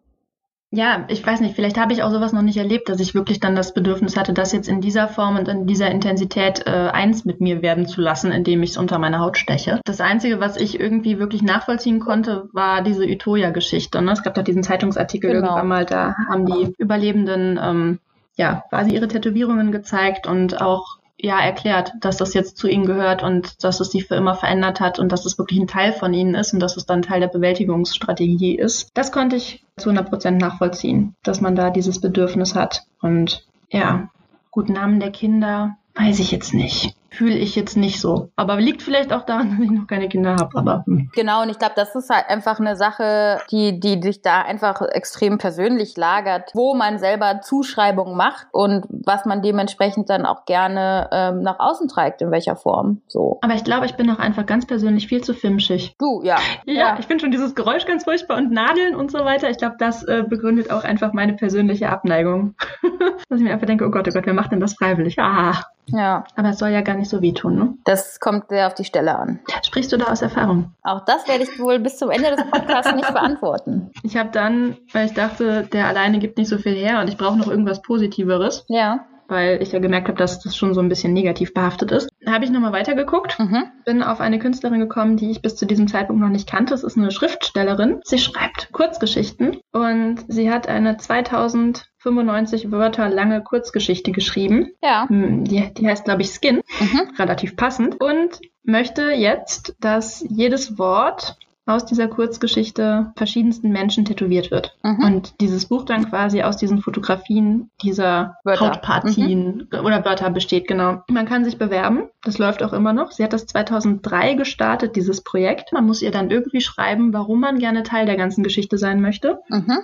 [0.69, 3.39] Ja, ich weiß nicht, vielleicht habe ich auch sowas noch nicht erlebt, dass ich wirklich
[3.39, 7.23] dann das Bedürfnis hatte, das jetzt in dieser Form und in dieser Intensität äh, eins
[7.23, 9.79] mit mir werden zu lassen, indem ich es unter meine Haut steche.
[9.85, 14.01] Das Einzige, was ich irgendwie wirklich nachvollziehen konnte, war diese Utoya-Geschichte.
[14.01, 14.11] Ne?
[14.11, 15.47] Es gab da diesen Zeitungsartikel Genau.
[15.47, 17.99] irgendwann mal, da haben die Überlebenden ähm,
[18.35, 23.23] ja quasi ihre Tätowierungen gezeigt und auch ja erklärt, dass das jetzt zu ihnen gehört
[23.23, 26.13] und dass es sie für immer verändert hat und dass es wirklich ein Teil von
[26.13, 28.91] ihnen ist und dass es dann Teil der Bewältigungsstrategie ist.
[28.93, 32.83] Das konnte ich zu 100 Prozent nachvollziehen, dass man da dieses Bedürfnis hat.
[33.01, 34.09] Und ja,
[34.51, 36.95] gut, Namen der Kinder, weiß ich jetzt nicht.
[37.09, 38.29] Fühle ich jetzt nicht so.
[38.35, 40.57] Aber liegt vielleicht auch daran, dass ich noch keine Kinder habe.
[40.57, 41.09] Aber hm.
[41.13, 44.81] Genau, und ich glaube, das ist halt einfach eine Sache, die, die sich da einfach
[44.81, 51.09] extrem persönlich lagert, wo man selber Zuschreibungen macht und was man dementsprechend dann auch gerne
[51.11, 53.01] ähm, nach außen trägt, in welcher Form.
[53.07, 53.39] So.
[53.41, 55.95] aber ich glaube, ich bin auch einfach ganz persönlich viel zu filmschig.
[55.99, 56.37] Du, ja.
[56.65, 59.49] Ja, ich finde schon dieses Geräusch ganz furchtbar und Nadeln und so weiter.
[59.49, 62.55] Ich glaube, das äh, begründet auch einfach meine persönliche Abneigung.
[63.29, 65.19] Dass ich mir einfach denke, oh Gott, oh Gott, wer macht denn das freiwillig?
[65.19, 65.63] Ah.
[65.87, 66.25] Ja.
[66.35, 67.55] Aber es soll ja ganz nicht so wehtun.
[67.55, 67.73] Ne?
[67.85, 69.39] Das kommt sehr auf die Stelle an.
[69.65, 70.73] Sprichst du da aus Erfahrung?
[70.83, 73.91] Auch das werde ich wohl bis zum Ende des Podcasts nicht beantworten.
[74.03, 77.17] Ich habe dann, weil ich dachte, der alleine gibt nicht so viel her und ich
[77.17, 78.63] brauche noch irgendwas Positiveres.
[78.69, 82.09] Ja weil ich ja gemerkt habe, dass das schon so ein bisschen negativ behaftet ist.
[82.25, 83.65] Habe ich nochmal weitergeguckt, mhm.
[83.85, 86.71] bin auf eine Künstlerin gekommen, die ich bis zu diesem Zeitpunkt noch nicht kannte.
[86.71, 88.01] Das ist eine Schriftstellerin.
[88.03, 94.71] Sie schreibt Kurzgeschichten und sie hat eine 2095 Wörter lange Kurzgeschichte geschrieben.
[94.81, 95.07] Ja.
[95.07, 96.61] Hm, die, die heißt, glaube ich, Skin.
[96.79, 97.11] Mhm.
[97.17, 97.99] Relativ passend.
[98.01, 104.75] Und möchte jetzt, dass jedes Wort aus dieser Kurzgeschichte verschiedensten Menschen tätowiert wird.
[104.83, 105.03] Mhm.
[105.03, 108.69] Und dieses Buch dann quasi aus diesen Fotografien dieser Wörter.
[108.69, 109.85] Hautpartien mhm.
[109.85, 111.03] oder Wörter besteht, genau.
[111.09, 113.11] Man kann sich bewerben, das läuft auch immer noch.
[113.11, 115.73] Sie hat das 2003 gestartet, dieses Projekt.
[115.73, 119.39] Man muss ihr dann irgendwie schreiben, warum man gerne Teil der ganzen Geschichte sein möchte.
[119.49, 119.79] Mhm.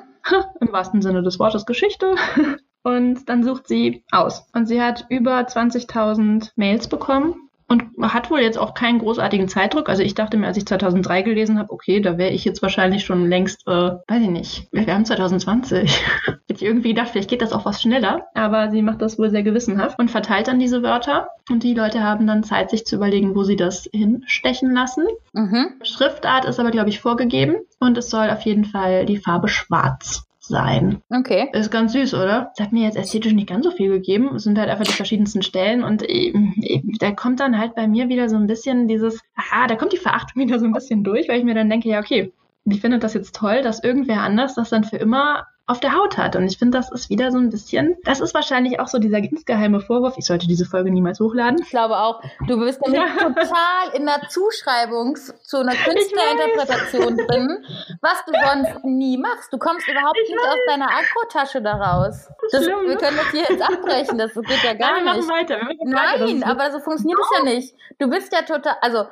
[0.61, 2.15] Im wahrsten Sinne des Wortes Geschichte.
[2.83, 4.45] Und dann sucht sie aus.
[4.53, 7.42] Und sie hat über 20.000 Mails bekommen
[7.73, 9.89] und hat wohl jetzt auch keinen großartigen Zeitdruck.
[9.89, 13.03] Also ich dachte mir, als ich 2003 gelesen habe, okay, da wäre ich jetzt wahrscheinlich
[13.03, 16.03] schon längst, äh, weiß ich nicht, wir haben 2020.
[16.25, 18.27] Hätte ich irgendwie gedacht, vielleicht geht das auch was schneller.
[18.35, 21.29] Aber sie macht das wohl sehr gewissenhaft und verteilt dann diese Wörter.
[21.49, 25.07] Und die Leute haben dann Zeit, sich zu überlegen, wo sie das hinstechen lassen.
[25.33, 25.73] Mhm.
[25.81, 27.55] Schriftart ist aber, glaube ich, vorgegeben.
[27.79, 31.01] Und es soll auf jeden Fall die Farbe schwarz sein.
[31.09, 31.49] Okay.
[31.53, 32.51] Ist ganz süß, oder?
[32.55, 34.35] Das hat mir jetzt ästhetisch nicht ganz so viel gegeben.
[34.35, 37.87] Es sind halt einfach die verschiedensten Stellen und eben, eben, da kommt dann halt bei
[37.87, 41.03] mir wieder so ein bisschen dieses, aha, da kommt die Verachtung wieder so ein bisschen
[41.03, 42.33] durch, weil ich mir dann denke, ja, okay,
[42.65, 46.17] ich finde das jetzt toll, dass irgendwer anders das dann für immer auf der Haut
[46.17, 46.35] hat.
[46.35, 49.19] Und ich finde, das ist wieder so ein bisschen, das ist wahrscheinlich auch so dieser
[49.19, 50.15] insgeheime Vorwurf.
[50.17, 51.61] Ich sollte diese Folge niemals hochladen.
[51.61, 57.65] Ich glaube auch, du bist damit total in der Zuschreibung zu einer Künstlerinterpretation drin,
[58.01, 59.53] was du sonst nie machst.
[59.53, 60.51] Du kommst überhaupt ich nicht weiß.
[60.51, 62.27] aus deiner Akrotasche daraus.
[62.51, 62.97] Das, wir ne?
[62.97, 65.55] können das hier jetzt abbrechen, das geht ja gar Nein, wir machen Weiter.
[65.55, 66.51] Wir machen Nein, weiter.
[66.51, 67.75] aber so funktioniert es ja nicht.
[67.99, 69.05] Du bist ja total, also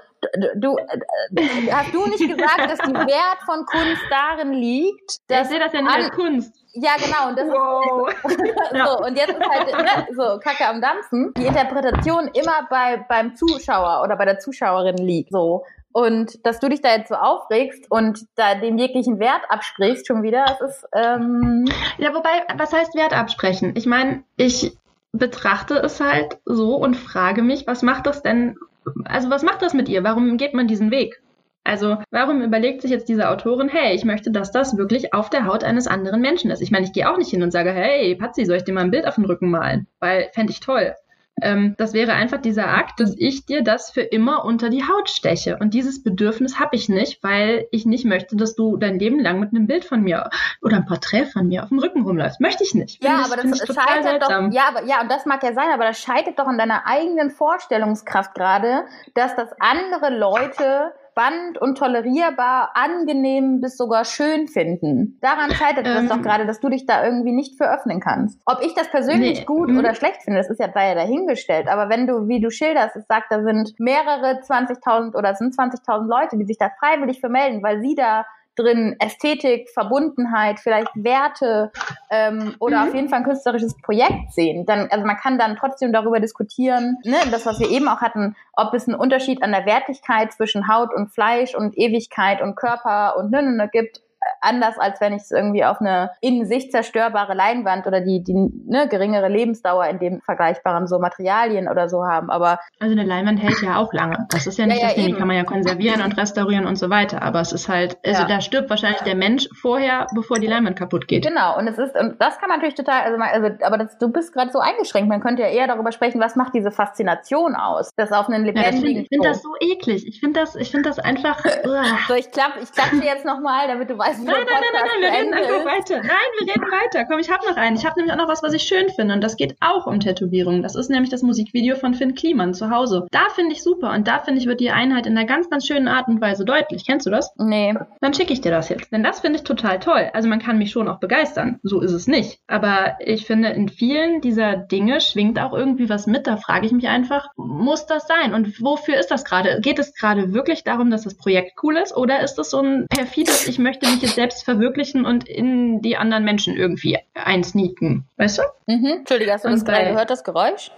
[0.56, 5.48] du, äh, hast du nicht gesagt, dass der Wert von Kunst darin liegt, dass ich
[5.50, 6.54] sehe das ja nicht als Kunst.
[6.74, 7.30] Ja, genau.
[7.30, 8.10] Und, das wow.
[8.10, 8.38] ist,
[8.86, 11.34] so, und jetzt ist halt ne, so Kacke am Dampfen.
[11.38, 15.32] Die Interpretation immer bei, beim Zuschauer oder bei der Zuschauerin liegt.
[15.32, 15.66] So.
[15.92, 20.24] Und dass du dich da jetzt so aufregst und da dem jeglichen Wert absprichst schon
[20.24, 20.86] wieder, das ist.
[20.94, 21.66] Ähm
[21.98, 23.74] ja, wobei, was heißt Wert absprechen?
[23.76, 24.78] Ich meine, ich
[25.12, 28.58] betrachte es halt so und frage mich, was macht das denn
[29.06, 30.04] also was macht das mit ihr?
[30.04, 31.22] Warum geht man diesen Weg?
[31.64, 35.46] Also warum überlegt sich jetzt diese Autorin, hey, ich möchte, dass das wirklich auf der
[35.46, 36.62] Haut eines anderen Menschen ist?
[36.62, 38.82] Ich meine, ich gehe auch nicht hin und sage, hey, Patzi, soll ich dir mal
[38.82, 39.88] ein Bild auf den Rücken malen?
[40.00, 40.96] Weil fände ich toll.
[41.42, 45.10] Ähm, das wäre einfach dieser Akt, dass ich dir das für immer unter die Haut
[45.10, 45.58] steche.
[45.60, 49.40] Und dieses Bedürfnis habe ich nicht, weil ich nicht möchte, dass du dein Leben lang
[49.40, 50.30] mit einem Bild von mir
[50.62, 52.40] oder ein Porträt von mir auf dem Rücken rumläufst.
[52.40, 53.04] Möchte ich nicht.
[53.04, 54.30] ja, ich, aber das scheitert doch.
[54.52, 57.32] Ja, aber ja, und das mag ja sein, aber das scheitert doch an deiner eigenen
[57.32, 65.18] Vorstellungskraft gerade, dass das andere Leute spannend und tolerierbar, angenehm bis sogar schön finden.
[65.22, 68.40] Daran scheitert ähm, das doch gerade, dass du dich da irgendwie nicht für öffnen kannst.
[68.46, 69.46] Ob ich das persönlich nee.
[69.46, 69.80] gut mhm.
[69.80, 71.68] oder schlecht finde, das ist ja da ja dahingestellt.
[71.68, 75.54] Aber wenn du, wie du schilderst, es sagt, da sind mehrere 20.000 oder es sind
[75.54, 80.92] 20.000 Leute, die sich da freiwillig für melden, weil sie da drin Ästhetik, Verbundenheit, vielleicht
[80.96, 81.72] Werte
[82.10, 82.88] ähm, oder mhm.
[82.88, 84.66] auf jeden Fall ein künstlerisches Projekt sehen.
[84.66, 88.36] Dann, also man kann dann trotzdem darüber diskutieren, ne, das, was wir eben auch hatten,
[88.54, 93.18] ob es einen Unterschied an der Wertigkeit zwischen Haut und Fleisch und Ewigkeit und Körper
[93.18, 94.02] und ne, ne, ne gibt
[94.42, 98.34] anders, als wenn ich es irgendwie auf eine in sich zerstörbare Leinwand oder die, die
[98.34, 102.30] ne, geringere Lebensdauer in dem vergleichbaren so Materialien oder so haben.
[102.30, 104.28] Aber also eine Leinwand hält ja auch lange.
[104.30, 105.14] Das ist ja nicht ja, das ja, Ding.
[105.14, 107.22] Die kann man ja konservieren und restaurieren und so weiter.
[107.22, 108.28] Aber es ist halt, also ja.
[108.28, 111.26] da stirbt wahrscheinlich der Mensch vorher, bevor die Leinwand kaputt geht.
[111.26, 111.58] Genau.
[111.58, 114.34] Und es ist, und das kann man natürlich total, also, also aber das, du bist
[114.34, 115.10] gerade so eingeschränkt.
[115.10, 119.04] Man könnte ja eher darüber sprechen, was macht diese Faszination aus, das auf einen lebendigen.
[119.04, 120.08] ich finde das so eklig.
[120.08, 121.40] Ich finde das, ich finde das einfach.
[122.08, 125.02] so, ich klappe, ich klappe jetzt nochmal, damit du weißt, nein, nein, nein, nein, nein,
[125.02, 125.98] wir reden einfach weiter.
[126.02, 127.06] Nein, wir reden weiter.
[127.06, 127.76] Komm, ich habe noch einen.
[127.76, 129.14] Ich habe nämlich auch noch was, was ich schön finde.
[129.14, 130.64] Und das geht auch um Tätowierungen.
[130.64, 133.08] Das ist nämlich das Musikvideo von Finn Kliman zu Hause.
[133.12, 133.92] Da finde ich super.
[133.92, 136.46] Und da finde ich, wird die Einheit in einer ganz, ganz schönen Art und Weise
[136.46, 136.86] deutlich.
[136.86, 137.34] Kennst du das?
[137.38, 137.74] Nee.
[138.02, 138.92] Dann schicke ich dir das jetzt.
[138.92, 140.10] Denn das finde ich total toll.
[140.14, 141.60] Also man kann mich schon auch begeistern.
[141.64, 142.40] So ist es nicht.
[142.48, 146.28] Aber ich finde, in vielen dieser Dinge schwingt auch irgendwie was mit.
[146.28, 148.34] Da frage ich mich einfach, muss das sein?
[148.34, 149.60] Und wofür ist das gerade?
[149.62, 151.96] Geht es gerade wirklich darum, dass das Projekt cool ist?
[151.96, 155.98] Oder ist es so ein perfides, ich möchte mich jetzt selbst verwirklichen und in die
[155.98, 158.08] anderen Menschen irgendwie einsneaken.
[158.18, 158.44] Weißt du?
[158.68, 158.98] Mhm.
[159.00, 160.72] Entschuldige, hast du und das gerade gehört, das Geräusch?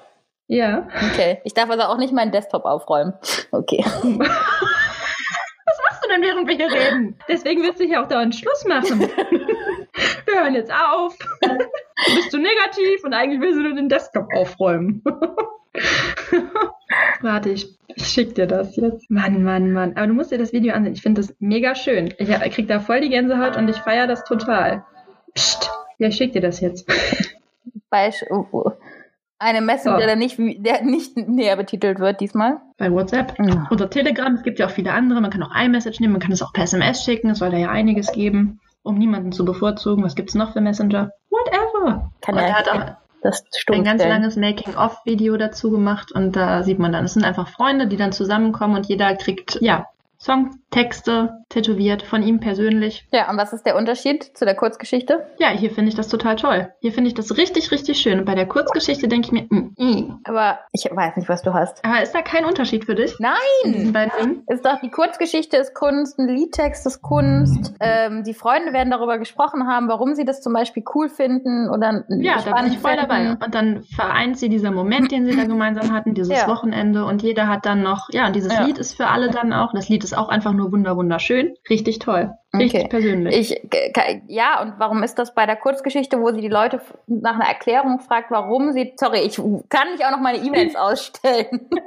[0.48, 0.88] Ja.
[1.12, 1.42] Okay.
[1.44, 3.14] Ich darf also auch nicht meinen Desktop aufräumen.
[3.52, 3.84] Okay.
[3.86, 7.18] Was machst du denn, während wir hier reden?
[7.28, 9.00] Deswegen willst du hier auch da einen Schluss machen.
[10.26, 11.18] wir hören jetzt auf.
[12.16, 15.04] Bist du negativ und eigentlich willst du nur den Desktop aufräumen.
[17.22, 19.10] Warte, ich schick dir das jetzt.
[19.10, 19.94] Mann, Mann, Mann.
[19.96, 20.94] Aber du musst dir das Video ansehen.
[20.94, 22.14] Ich finde das mega schön.
[22.18, 24.84] Ich krieg da voll die Gänsehaut und ich feiere das total.
[25.34, 25.70] Psst.
[26.00, 26.88] Ja, ich schick dir das jetzt.
[27.90, 28.24] Beisch
[29.40, 29.98] eine Message, Oh.
[29.98, 32.58] der nicht, der nicht näher betitelt wird diesmal.
[32.78, 33.68] Bei WhatsApp Ja.
[33.72, 34.34] oder Telegram.
[34.36, 35.20] Es gibt ja auch viele andere.
[35.20, 37.30] Man kann auch iMessage nehmen, man kann es auch per SMS schicken.
[37.30, 40.04] Es soll da ja einiges geben, um niemanden zu bevorzugen.
[40.04, 41.12] Was gibt's noch für Messenger?
[41.30, 42.12] Whatever.
[42.22, 46.64] Kann und er hat auch das ein stumm ganz langes Making-of-Video dazu gemacht und da
[46.64, 49.88] sieht man dann, es sind einfach Freunde, die dann zusammenkommen und jeder kriegt, ja,
[50.24, 53.08] Songtexte tätowiert von ihm persönlich.
[53.12, 55.26] Ja, und was ist der Unterschied zu der Kurzgeschichte?
[55.38, 56.72] Ja, hier finde ich das total toll.
[56.80, 58.20] Hier finde ich das richtig, richtig schön.
[58.20, 60.20] Und bei der Kurzgeschichte denke ich mir, mm, mm.
[60.24, 61.84] Aber ich weiß nicht, was du hast.
[61.86, 63.16] aber ist da kein Unterschied für dich?
[63.20, 63.94] Nein!
[64.48, 67.74] Ist doch, die Kurzgeschichte ist Kunst, ein Liedtext ist Kunst.
[67.80, 72.04] Ähm, die Freunde werden darüber gesprochen haben, warum sie das zum Beispiel cool finden oder
[72.10, 73.16] Ja, da bin ich voll spannend dabei.
[73.28, 73.44] finden.
[73.44, 76.48] Und dann vereint sie dieser Moment, den sie da gemeinsam hatten, dieses Ja.
[76.48, 77.06] Wochenende.
[77.06, 78.64] Und jeder hat dann noch, ja, und dieses Ja.
[78.66, 79.74] Lied ist für alle dann auch.
[79.74, 81.54] Das Lied ist auch einfach nur wunder, wunderschön.
[81.70, 82.34] Richtig toll.
[82.56, 82.90] Richtig Okay.
[82.90, 83.52] persönlich.
[83.52, 83.62] Ich,
[84.28, 88.00] ja, und warum ist das bei der Kurzgeschichte, wo sie die Leute nach einer Erklärung
[88.00, 89.38] fragt, warum sie, sorry, ich
[89.70, 91.70] kann nicht auch noch meine E-Mails ausstellen.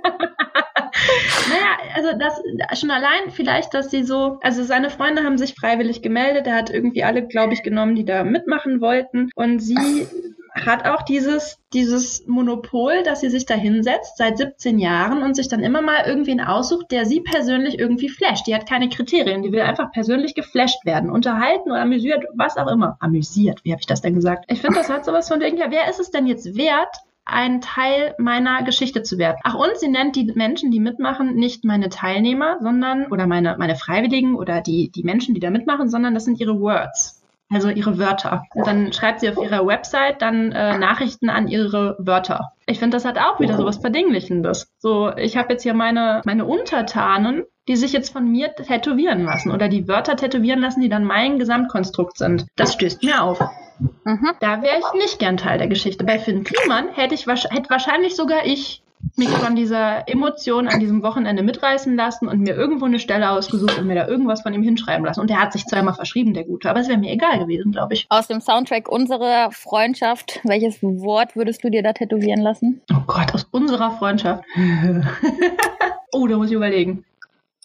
[1.50, 6.00] Naja, also das schon allein vielleicht, dass sie so, also seine Freunde haben sich freiwillig
[6.02, 9.76] gemeldet, er hat irgendwie alle, glaube ich, genommen, die da mitmachen wollten und sie
[10.64, 15.48] hat auch dieses, dieses Monopol, dass sie sich da hinsetzt seit 17 Jahren und sich
[15.48, 18.46] dann immer mal irgendwen aussucht, der sie persönlich irgendwie flasht.
[18.46, 22.68] Die hat keine Kriterien, die will einfach persönlich geflasht werden, unterhalten oder amüsiert, was auch
[22.68, 22.96] immer.
[23.00, 24.46] Amüsiert, wie habe ich das denn gesagt?
[24.48, 27.60] Ich finde, das hat sowas von wegen, ja, wer ist es denn jetzt wert, ein
[27.60, 29.38] Teil meiner Geschichte zu werden.
[29.42, 33.74] Ach, und sie nennt die Menschen, die mitmachen, nicht meine Teilnehmer, sondern, oder meine, meine
[33.74, 37.20] Freiwilligen oder die, die Menschen, die da mitmachen, sondern das sind ihre Words.
[37.48, 38.42] Also ihre Wörter.
[38.54, 42.52] Und dann schreibt sie auf ihrer Website dann äh, Nachrichten an ihre Wörter.
[42.66, 44.72] Ich finde, das hat auch wieder so was Verdinglichendes.
[44.78, 49.52] So, ich habe jetzt hier meine, meine Untertanen, die sich jetzt von mir tätowieren lassen
[49.52, 52.46] oder die Wörter tätowieren lassen, die dann mein Gesamtkonstrukt sind.
[52.56, 53.40] Das stößt mir auf.
[53.78, 54.30] Mhm.
[54.40, 56.04] Da wäre ich nicht gern Teil der Geschichte.
[56.04, 58.82] Bei Finn Kliman hätte ich hätte wahrscheinlich sogar ich
[59.16, 63.78] mich von dieser Emotion an diesem Wochenende mitreißen lassen und mir irgendwo eine Stelle ausgesucht
[63.78, 65.20] und mir da irgendwas von ihm hinschreiben lassen.
[65.20, 66.68] Und der hat sich zweimal verschrieben, der Gute.
[66.68, 68.06] Aber es wäre mir egal gewesen, glaube ich.
[68.08, 72.80] Aus dem Soundtrack unserer Freundschaft, welches Wort würdest du dir da tätowieren lassen?
[72.92, 74.44] Oh Gott, aus unserer Freundschaft.
[76.12, 77.04] oh, da muss ich überlegen.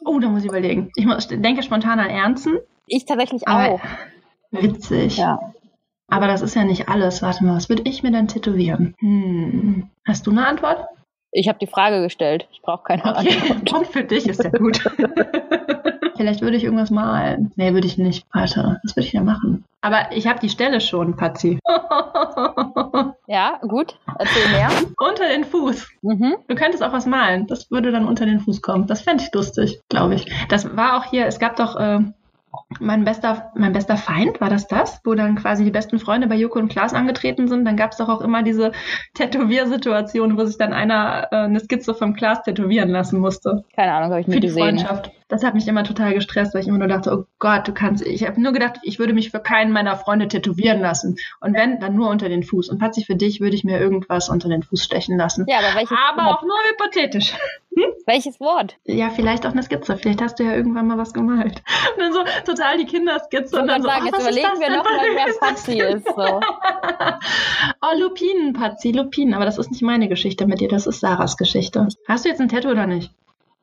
[0.05, 0.91] Oh, da muss ich überlegen.
[0.95, 2.57] Ich muss, denke spontan an Ernsten.
[2.87, 3.81] Ich tatsächlich Aber auch.
[4.51, 5.17] witzig.
[5.17, 5.53] Ja.
[6.11, 7.21] Aber das ist ja nicht alles.
[7.21, 8.93] Warte mal, was würde ich mir denn tätowieren?
[8.99, 9.89] Hm.
[10.05, 10.85] Hast du eine Antwort?
[11.31, 12.47] Ich habe die Frage gestellt.
[12.51, 13.73] Ich brauche keine Okay, Antwort.
[13.79, 14.79] und für dich ist ja gut.
[16.17, 17.51] Vielleicht würde ich irgendwas malen.
[17.55, 18.25] Nee, würde ich nicht.
[18.33, 19.63] Warte, was würde ich denn machen?
[19.79, 21.59] Aber ich habe die Stelle schon, Patzi.
[23.27, 23.97] Ja, gut.
[24.19, 24.69] Erzähl mehr.
[24.97, 25.87] unter den Fuß.
[26.01, 26.35] Mhm.
[26.49, 27.47] Du könntest auch was malen.
[27.47, 28.87] Das würde dann unter den Fuß kommen.
[28.87, 30.29] Das fände ich lustig, glaube ich.
[30.49, 31.99] Das war auch hier, es gab doch äh,
[32.79, 35.01] mein bester, mein bester Feind, war das das?
[35.03, 37.65] Wo dann quasi die besten Freunde bei Joko und Klaas angetreten sind.
[37.65, 38.71] Dann gab es doch auch immer diese
[39.13, 43.63] Tätowiersituation, wo sich dann einer äh, eine Skizze vom Klaas tätowieren lassen musste.
[43.75, 44.63] Keine Ahnung, habe ich Für nie die gesehen.
[44.63, 45.11] Freundschaft.
[45.27, 48.05] Das hat mich immer total gestresst, weil ich immer nur dachte, oh Gott, du kannst,
[48.05, 51.15] ich habe nur gedacht, ich würde mich für keinen meiner Freunde tätowieren lassen.
[51.39, 52.69] Und wenn, dann nur unter den Fuß.
[52.69, 55.45] Und Patsy, für dich würde ich mir irgendwas unter den Fuß stechen lassen.
[55.47, 57.33] Ja, aber welches Aber auch nur hypothetisch.
[58.05, 58.77] Welches Wort?
[58.83, 59.95] Ja, vielleicht auch eine Skizze.
[59.95, 61.63] Vielleicht hast du ja irgendwann mal was gemalt.
[61.95, 63.61] Und dann so total die Kinderskizze.
[63.61, 64.77] Und dann so, sagen, oh, jetzt überlegen wir denn?
[64.77, 66.05] noch mal, wer Was ist Patzi das ist.
[66.07, 66.41] So.
[67.83, 69.33] Oh, Lupinen, Patzi, Lupinen.
[69.33, 71.87] Aber das ist nicht meine Geschichte mit dir, das ist Sarahs Geschichte.
[72.07, 73.13] Hast du jetzt ein Tattoo oder nicht?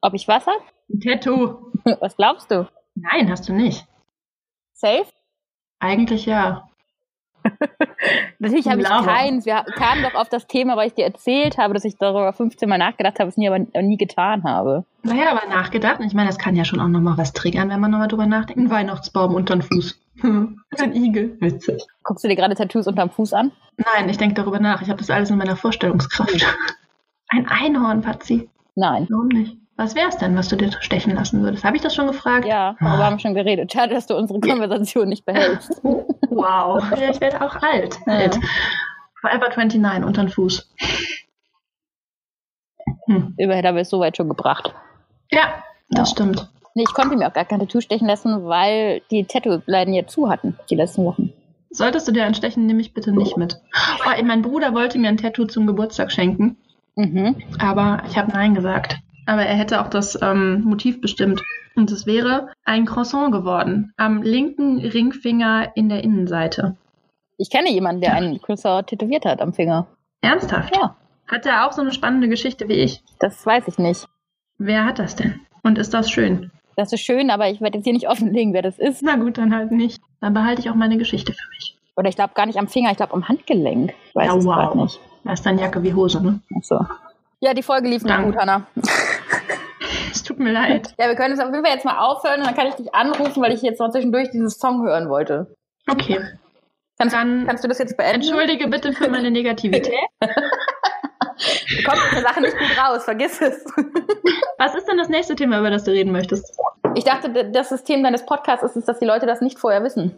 [0.00, 0.60] Ob ich was hab?
[0.88, 1.72] Ein Tattoo.
[2.00, 2.68] Was glaubst du?
[2.94, 3.86] Nein, hast du nicht.
[4.72, 5.06] Safe?
[5.80, 6.68] Eigentlich ja.
[8.40, 9.46] Natürlich habe ich keins.
[9.46, 12.68] Wir kamen doch auf das Thema, weil ich dir erzählt habe, dass ich darüber 15
[12.68, 14.84] Mal nachgedacht habe, es nie aber nie getan habe.
[15.02, 16.00] Naja, aber nachgedacht.
[16.04, 18.60] Ich meine, das kann ja schon auch nochmal was triggern, wenn man nochmal drüber nachdenkt.
[18.60, 20.00] Ein Weihnachtsbaum unter den Fuß.
[20.22, 21.36] Ein Igel.
[21.40, 21.84] Witzig.
[22.04, 23.52] Guckst du dir gerade Tattoos unterm Fuß an?
[23.76, 24.82] Nein, ich denke darüber nach.
[24.82, 26.46] Ich habe das alles in meiner Vorstellungskraft.
[27.28, 28.48] Ein Einhorn, Patzi.
[28.74, 29.06] Nein.
[29.10, 29.56] Warum nicht?
[29.78, 31.62] Was wäre es denn, was du dir stechen lassen würdest?
[31.62, 32.44] Habe ich das schon gefragt?
[32.44, 33.72] Ja, darüber haben wir schon geredet.
[33.72, 35.80] Schade, dass du unsere Konversation nicht behältst.
[36.30, 36.80] Wow.
[36.92, 37.98] Ja, ich werde auch alt.
[38.06, 38.30] Ja.
[39.20, 40.72] Forever 29 unter den Fuß.
[43.06, 43.34] Hm.
[43.36, 44.72] Immerhin haben wir es soweit schon gebracht.
[45.32, 46.48] Ja, das stimmt.
[46.74, 50.28] Nee, ich konnte mir auch gar kein Tattoo stechen lassen, weil die Tattoo-Läden ja zu
[50.30, 51.32] hatten, die letzten Wochen.
[51.70, 53.60] Solltest du dir ein stechen, nehme ich bitte nicht mit.
[54.06, 56.56] Oh, mein Bruder wollte mir ein Tattoo zum Geburtstag schenken.
[56.94, 57.42] Mhm.
[57.58, 58.98] Aber ich habe Nein gesagt.
[59.28, 61.42] Aber er hätte auch das ähm, Motiv bestimmt.
[61.76, 63.92] Und es wäre ein Croissant geworden.
[63.98, 66.76] Am linken Ringfinger in der Innenseite.
[67.36, 69.86] Ich kenne jemanden, der einen Croissant tätowiert hat am Finger.
[70.22, 70.74] Ernsthaft?
[70.74, 70.96] Ja.
[71.28, 73.02] Hat er auch so eine spannende Geschichte wie ich?
[73.20, 74.06] Das weiß ich nicht.
[74.56, 75.40] Wer hat das denn?
[75.62, 76.50] Und ist das schön?
[76.76, 79.02] Das ist schön, aber ich werde jetzt hier nicht offenlegen, wer das ist.
[79.02, 80.00] Na gut, dann halt nicht.
[80.22, 81.76] Dann behalte ich auch meine Geschichte für mich.
[81.96, 83.92] Oder ich glaube gar nicht am Finger, ich glaube am Handgelenk.
[84.08, 84.74] Ich weiß Ja, es wow.
[84.74, 84.98] nicht.
[85.24, 86.40] Da ist dann Jacke wie Hose, ne?
[86.56, 86.80] Ach so.
[87.40, 88.30] Ja, die Folge lief nicht Danke.
[88.32, 88.66] gut, Hanna.
[90.18, 90.94] Es tut mir leid.
[90.98, 92.92] Ja, wir können es auf jeden Fall jetzt mal aufhören und dann kann ich dich
[92.92, 95.54] anrufen, weil ich jetzt noch zwischendurch dieses Song hören wollte.
[95.88, 96.20] Okay.
[96.98, 98.16] Kannst, Dann kannst du das jetzt beenden?
[98.16, 99.94] entschuldige bitte für meine Negativität.
[101.40, 103.64] Du kommst aus der Sache nicht gut raus, vergiss es.
[104.58, 106.52] Was ist denn das nächste Thema, über das du reden möchtest?
[106.96, 110.16] Ich dachte, das System deines Podcasts ist es, dass die Leute das nicht vorher wissen.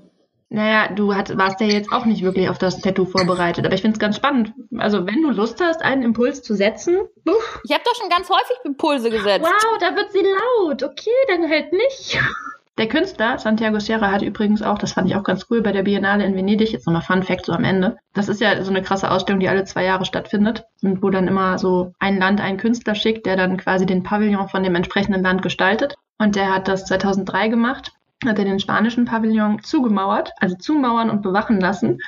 [0.52, 3.82] Naja, du hat, warst ja jetzt auch nicht wirklich auf das Tattoo vorbereitet, aber ich
[3.82, 4.52] finde es ganz spannend.
[4.78, 8.28] Also, wenn du Lust hast, einen Impuls zu setzen, uff, Ich habe doch schon ganz
[8.28, 9.44] häufig Impulse gesetzt.
[9.44, 10.82] wow, da wird sie laut.
[10.82, 12.18] Okay, dann halt nicht.
[12.78, 15.82] Der Künstler, Santiago Sierra, hat übrigens auch, das fand ich auch ganz cool, bei der
[15.82, 17.98] Biennale in Venedig, jetzt nochmal Fun Fact so am Ende.
[18.14, 21.28] Das ist ja so eine krasse Ausstellung, die alle zwei Jahre stattfindet und wo dann
[21.28, 25.22] immer so ein Land einen Künstler schickt, der dann quasi den Pavillon von dem entsprechenden
[25.22, 25.94] Land gestaltet.
[26.18, 27.92] Und der hat das 2003 gemacht,
[28.24, 31.98] hat er den spanischen Pavillon zugemauert, also zumauern und bewachen lassen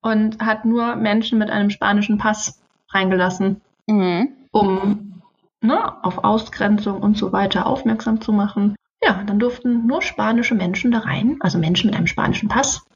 [0.00, 4.32] und hat nur Menschen mit einem spanischen Pass reingelassen, Mhm.
[4.52, 5.22] um
[5.60, 8.76] ne, auf Ausgrenzung und so weiter aufmerksam zu machen.
[9.02, 12.86] Ja, dann durften nur spanische Menschen da rein, also Menschen mit einem spanischen Pass,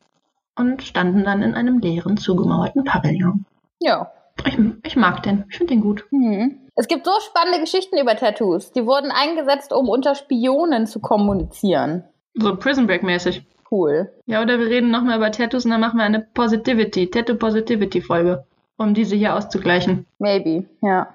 [0.57, 3.45] und standen dann in einem leeren, zugemauerten Pavillon.
[3.81, 4.11] Ja.
[4.45, 6.05] Ich, ich mag den, ich finde den gut.
[6.11, 6.61] Mhm.
[6.75, 8.73] Es gibt so spannende Geschichten über Tattoos.
[8.73, 12.05] Die wurden eingesetzt, um unter Spionen zu kommunizieren.
[12.35, 13.43] So Prison Break mäßig.
[13.71, 14.11] Cool.
[14.27, 18.01] Ja, oder wir reden nochmal über Tattoos und dann machen wir eine Positivity, Tattoo Positivity
[18.01, 18.45] Folge,
[18.79, 20.07] um diese hier auszugleichen.
[20.19, 20.65] Maybe.
[20.81, 21.15] Ja.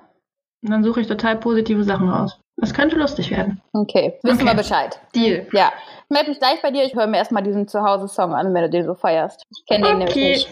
[0.64, 2.40] Und dann suche ich total positive Sachen raus.
[2.58, 3.60] Das könnte lustig werden.
[3.74, 4.20] Okay.
[4.22, 4.46] Wissen Okay.
[4.52, 5.00] wir Bescheid.
[5.16, 5.48] Deal.
[5.52, 5.74] Ja.
[6.04, 6.84] Ich melde mich gleich bei dir.
[6.84, 9.44] Ich höre mir erstmal diesen Zuhause-Song an, wenn du den so feierst.
[9.50, 10.32] Ich kenne den nämlich Okay.
[10.34, 10.50] nicht.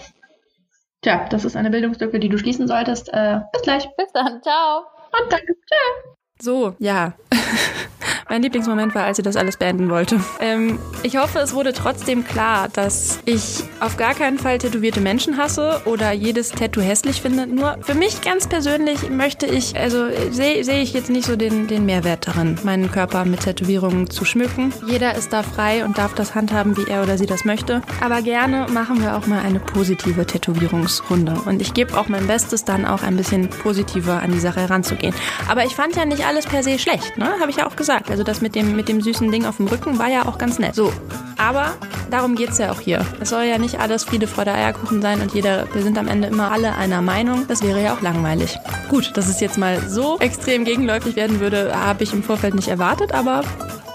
[1.01, 3.09] Tja, das ist eine Bildungslücke, die du schließen solltest.
[3.13, 3.87] Äh, bis gleich.
[3.95, 4.41] Bis dann.
[4.41, 4.79] Ciao.
[4.79, 5.53] Und danke.
[5.53, 6.15] Tschüss.
[6.41, 7.13] So, ja.
[8.31, 10.17] mein Lieblingsmoment war, als sie das alles beenden wollte.
[10.39, 15.35] Ähm, ich hoffe, es wurde trotzdem klar, dass ich auf gar keinen Fall tätowierte Menschen
[15.35, 17.45] hasse oder jedes Tattoo hässlich finde.
[17.45, 21.67] Nur für mich ganz persönlich möchte ich, also sehe seh ich jetzt nicht so den,
[21.67, 24.71] den Mehrwert darin, meinen Körper mit Tätowierungen zu schmücken.
[24.87, 27.81] Jeder ist da frei und darf das handhaben, wie er oder sie das möchte.
[27.99, 31.33] Aber gerne machen wir auch mal eine positive Tätowierungsrunde.
[31.45, 35.13] Und ich gebe auch mein Bestes, dann auch ein bisschen positiver an die Sache heranzugehen.
[35.49, 37.29] Aber ich fand ja nicht alles per se schlecht, ne?
[37.41, 38.09] Habe ich ja auch gesagt.
[38.09, 40.59] Also das mit dem, mit dem süßen Ding auf dem Rücken war ja auch ganz
[40.59, 40.75] nett.
[40.75, 40.91] So,
[41.37, 41.73] aber
[42.09, 43.05] darum geht's ja auch hier.
[43.19, 46.27] Es soll ja nicht alles Friede, Freude, Eierkuchen sein und jeder, wir sind am Ende
[46.27, 47.45] immer alle einer Meinung.
[47.47, 48.57] Das wäre ja auch langweilig.
[48.89, 52.67] Gut, dass es jetzt mal so extrem gegenläufig werden würde, habe ich im Vorfeld nicht
[52.67, 53.43] erwartet, aber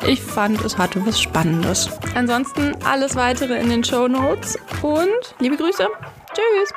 [0.07, 1.89] ich fand, es hatte was Spannendes.
[2.15, 5.87] Ansonsten alles weitere in den Show Notes und liebe Grüße.
[6.35, 6.73] Tschüss.